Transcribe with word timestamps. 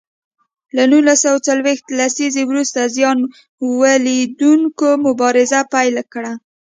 له 0.75 0.83
نولس 0.91 1.19
سوه 1.25 1.37
څلویښت 1.47 1.85
لسیزې 1.99 2.43
وروسته 2.49 2.91
زیان 2.95 3.17
ولیدوونکو 3.81 4.87
مبارزه 5.05 5.59
پیل 5.73 5.95
کړه. 6.13 6.33